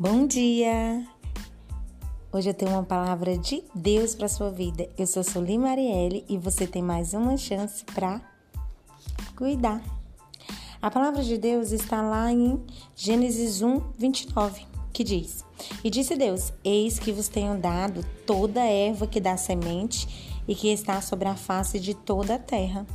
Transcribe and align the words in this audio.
Bom 0.00 0.28
dia! 0.28 1.04
Hoje 2.32 2.50
eu 2.50 2.54
tenho 2.54 2.70
uma 2.70 2.84
palavra 2.84 3.36
de 3.36 3.64
Deus 3.74 4.14
para 4.14 4.28
sua 4.28 4.48
vida. 4.48 4.88
Eu 4.96 5.08
sou 5.08 5.24
Soli 5.24 5.58
Marielle 5.58 6.24
e 6.28 6.38
você 6.38 6.68
tem 6.68 6.80
mais 6.80 7.14
uma 7.14 7.36
chance 7.36 7.84
para 7.84 8.20
cuidar. 9.34 9.82
A 10.80 10.88
palavra 10.88 11.24
de 11.24 11.36
Deus 11.36 11.72
está 11.72 12.00
lá 12.00 12.30
em 12.30 12.64
Gênesis 12.94 13.60
1, 13.60 13.80
29, 13.98 14.64
que 14.92 15.02
diz: 15.02 15.44
E 15.82 15.90
disse 15.90 16.14
Deus: 16.14 16.52
Eis 16.62 17.00
que 17.00 17.10
vos 17.10 17.26
tenho 17.26 17.58
dado 17.58 18.06
toda 18.24 18.60
erva 18.60 19.04
que 19.04 19.20
dá 19.20 19.36
semente 19.36 20.40
e 20.46 20.54
que 20.54 20.68
está 20.68 21.00
sobre 21.00 21.26
a 21.26 21.34
face 21.34 21.80
de 21.80 21.92
toda 21.92 22.36
a 22.36 22.38
terra, 22.38 22.86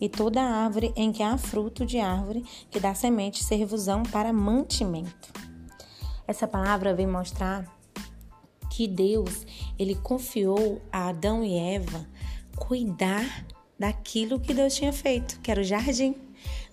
e 0.00 0.08
toda 0.08 0.42
árvore 0.42 0.92
em 0.96 1.12
que 1.12 1.22
há 1.22 1.38
fruto 1.38 1.86
de 1.86 2.00
árvore 2.00 2.44
que 2.68 2.80
dá 2.80 2.96
semente 2.96 3.44
servosão 3.44 4.02
para 4.02 4.32
mantimento. 4.32 5.47
Essa 6.28 6.46
palavra 6.46 6.94
vem 6.94 7.06
mostrar 7.06 7.64
que 8.70 8.86
Deus, 8.86 9.46
ele 9.78 9.94
confiou 9.94 10.82
a 10.92 11.08
Adão 11.08 11.42
e 11.42 11.58
Eva 11.58 12.06
cuidar 12.54 13.46
daquilo 13.78 14.38
que 14.38 14.52
Deus 14.52 14.74
tinha 14.74 14.92
feito, 14.92 15.40
que 15.40 15.50
era 15.50 15.62
o 15.62 15.64
jardim. 15.64 16.14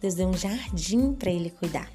Deus 0.00 0.14
deu 0.14 0.26
um 0.26 0.36
jardim 0.36 1.12
para 1.12 1.30
ele 1.30 1.50
cuidar. 1.50 1.92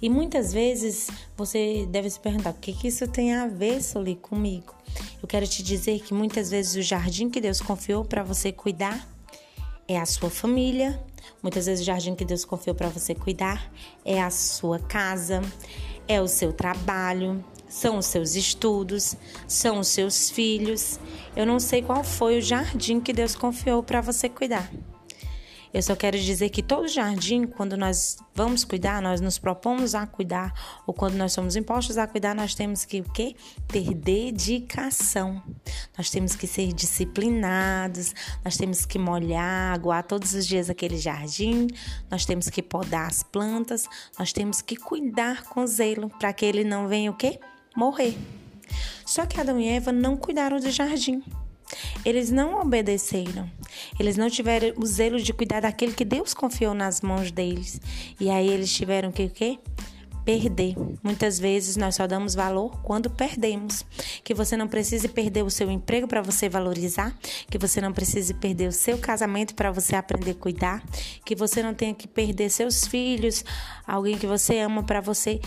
E 0.00 0.10
muitas 0.10 0.52
vezes 0.52 1.08
você 1.36 1.86
deve 1.88 2.10
se 2.10 2.20
perguntar: 2.20 2.50
o 2.50 2.54
que, 2.54 2.74
que 2.74 2.88
isso 2.88 3.08
tem 3.08 3.34
a 3.34 3.46
ver, 3.46 3.82
Soli, 3.82 4.14
comigo? 4.14 4.74
Eu 5.22 5.26
quero 5.26 5.46
te 5.46 5.62
dizer 5.62 6.00
que 6.00 6.12
muitas 6.12 6.50
vezes 6.50 6.76
o 6.76 6.82
jardim 6.82 7.30
que 7.30 7.40
Deus 7.40 7.62
confiou 7.62 8.04
para 8.04 8.22
você 8.22 8.52
cuidar 8.52 9.08
é 9.88 9.98
a 9.98 10.04
sua 10.04 10.28
família. 10.28 11.02
Muitas 11.42 11.66
vezes 11.66 11.82
o 11.82 11.86
jardim 11.86 12.14
que 12.14 12.24
Deus 12.24 12.44
confiou 12.44 12.76
para 12.76 12.88
você 12.88 13.14
cuidar 13.14 13.72
é 14.04 14.20
a 14.20 14.30
sua 14.30 14.78
casa, 14.78 15.40
é 16.08 16.20
o 16.20 16.28
seu 16.28 16.52
trabalho, 16.52 17.44
são 17.68 17.98
os 17.98 18.06
seus 18.06 18.34
estudos, 18.34 19.16
são 19.46 19.80
os 19.80 19.88
seus 19.88 20.30
filhos. 20.30 20.98
Eu 21.34 21.44
não 21.44 21.58
sei 21.58 21.82
qual 21.82 22.04
foi 22.04 22.38
o 22.38 22.42
jardim 22.42 23.00
que 23.00 23.12
Deus 23.12 23.34
confiou 23.34 23.82
para 23.82 24.00
você 24.00 24.28
cuidar. 24.28 24.70
Eu 25.76 25.82
só 25.82 25.94
quero 25.94 26.18
dizer 26.18 26.48
que 26.48 26.62
todo 26.62 26.88
jardim, 26.88 27.44
quando 27.44 27.76
nós 27.76 28.16
vamos 28.34 28.64
cuidar, 28.64 29.02
nós 29.02 29.20
nos 29.20 29.38
propomos 29.38 29.94
a 29.94 30.06
cuidar, 30.06 30.54
ou 30.86 30.94
quando 30.94 31.16
nós 31.16 31.34
somos 31.34 31.54
impostos 31.54 31.98
a 31.98 32.06
cuidar, 32.06 32.34
nós 32.34 32.54
temos 32.54 32.86
que 32.86 33.02
o 33.02 33.04
quê? 33.04 33.36
Ter 33.68 33.92
dedicação. 33.92 35.42
Nós 35.94 36.08
temos 36.08 36.34
que 36.34 36.46
ser 36.46 36.72
disciplinados, 36.72 38.14
nós 38.42 38.56
temos 38.56 38.86
que 38.86 38.98
molhar, 38.98 39.74
aguar 39.74 40.02
todos 40.02 40.32
os 40.32 40.46
dias 40.46 40.70
aquele 40.70 40.96
jardim, 40.96 41.66
nós 42.10 42.24
temos 42.24 42.48
que 42.48 42.62
podar 42.62 43.08
as 43.08 43.22
plantas, 43.22 43.86
nós 44.18 44.32
temos 44.32 44.62
que 44.62 44.76
cuidar 44.76 45.44
com 45.44 45.66
zelo 45.66 46.08
para 46.08 46.32
que 46.32 46.46
ele 46.46 46.64
não 46.64 46.88
venha 46.88 47.10
o 47.10 47.14
quê? 47.14 47.38
Morrer. 47.76 48.16
Só 49.04 49.26
que 49.26 49.38
Adão 49.38 49.60
e 49.60 49.68
Eva 49.68 49.92
não 49.92 50.16
cuidaram 50.16 50.58
do 50.58 50.70
jardim. 50.70 51.22
Eles 52.06 52.30
não 52.30 52.60
obedeceram. 52.60 53.50
Eles 53.98 54.16
não 54.16 54.30
tiveram 54.30 54.72
o 54.76 54.86
zelo 54.86 55.20
de 55.20 55.32
cuidar 55.32 55.62
daquele 55.62 55.92
que 55.92 56.04
Deus 56.04 56.32
confiou 56.32 56.72
nas 56.72 57.00
mãos 57.00 57.32
deles. 57.32 57.80
E 58.20 58.30
aí 58.30 58.48
eles 58.48 58.72
tiveram 58.72 59.10
que 59.10 59.24
o 59.24 59.28
quê? 59.28 59.58
Perder. 60.24 60.76
Muitas 61.02 61.36
vezes 61.36 61.76
nós 61.76 61.96
só 61.96 62.06
damos 62.06 62.32
valor 62.32 62.80
quando 62.84 63.10
perdemos. 63.10 63.84
Que 64.22 64.34
você 64.34 64.56
não 64.56 64.68
precise 64.68 65.08
perder 65.08 65.42
o 65.42 65.50
seu 65.50 65.68
emprego 65.68 66.06
para 66.06 66.22
você 66.22 66.48
valorizar, 66.48 67.12
que 67.50 67.58
você 67.58 67.80
não 67.80 67.92
precise 67.92 68.32
perder 68.34 68.68
o 68.68 68.72
seu 68.72 68.98
casamento 68.98 69.56
para 69.56 69.72
você 69.72 69.96
aprender 69.96 70.30
a 70.30 70.34
cuidar, 70.34 70.84
que 71.24 71.34
você 71.34 71.60
não 71.60 71.74
tenha 71.74 71.92
que 71.92 72.06
perder 72.06 72.50
seus 72.50 72.86
filhos, 72.86 73.44
alguém 73.84 74.16
que 74.16 74.28
você 74.28 74.60
ama 74.60 74.84
para 74.84 75.00
você 75.00 75.40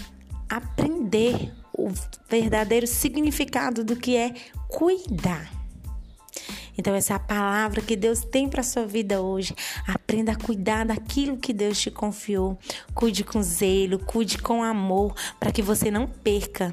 aprender 0.49 1.53
o 1.73 1.89
verdadeiro 2.29 2.85
significado 2.85 3.81
do 3.81 3.95
que 3.95 4.17
é 4.17 4.33
cuidar. 4.67 5.58
Então, 6.79 6.95
essa 6.95 7.11
é 7.11 7.15
a 7.17 7.19
palavra 7.19 7.81
que 7.81 7.93
Deus 7.93 8.23
tem 8.23 8.47
para 8.47 8.63
sua 8.63 8.85
vida 8.85 9.21
hoje. 9.21 9.53
Aprenda 9.85 10.31
a 10.31 10.35
cuidar 10.37 10.85
daquilo 10.85 11.35
que 11.35 11.51
Deus 11.51 11.77
te 11.77 11.91
confiou. 11.91 12.57
Cuide 12.95 13.21
com 13.21 13.43
zelo, 13.43 13.99
cuide 13.99 14.37
com 14.37 14.63
amor, 14.63 15.13
para 15.37 15.51
que 15.51 15.61
você 15.61 15.91
não 15.91 16.07
perca. 16.07 16.71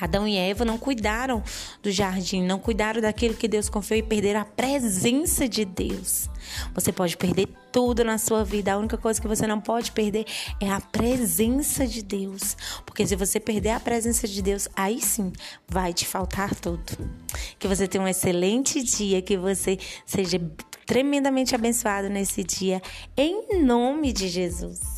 Adão 0.00 0.26
e 0.26 0.36
Eva 0.36 0.64
não 0.64 0.76
cuidaram 0.76 1.42
do 1.82 1.90
jardim, 1.90 2.42
não 2.42 2.58
cuidaram 2.58 3.00
daquilo 3.00 3.34
que 3.34 3.46
Deus 3.46 3.68
confiou 3.68 3.98
e 3.98 4.02
perderam 4.02 4.40
a 4.40 4.44
presença 4.44 5.48
de 5.48 5.64
Deus. 5.64 6.28
Você 6.74 6.92
pode 6.92 7.16
perder 7.16 7.48
tudo 7.70 8.04
na 8.04 8.18
sua 8.18 8.44
vida, 8.44 8.72
a 8.72 8.78
única 8.78 8.96
coisa 8.96 9.20
que 9.20 9.28
você 9.28 9.46
não 9.46 9.60
pode 9.60 9.92
perder 9.92 10.26
é 10.60 10.70
a 10.70 10.80
presença 10.80 11.86
de 11.86 12.02
Deus. 12.02 12.56
Porque 12.84 13.06
se 13.06 13.16
você 13.16 13.40
perder 13.40 13.70
a 13.70 13.80
presença 13.80 14.28
de 14.28 14.42
Deus, 14.42 14.68
aí 14.76 15.00
sim 15.00 15.32
vai 15.68 15.92
te 15.92 16.06
faltar 16.06 16.54
tudo. 16.54 16.98
Que 17.58 17.68
você 17.68 17.88
tenha 17.88 18.02
um 18.02 18.08
excelente 18.08 18.82
dia, 18.82 19.22
que 19.22 19.36
você 19.36 19.78
seja 20.04 20.40
tremendamente 20.86 21.54
abençoado 21.54 22.08
nesse 22.08 22.44
dia, 22.44 22.82
em 23.16 23.62
nome 23.62 24.12
de 24.12 24.28
Jesus. 24.28 24.93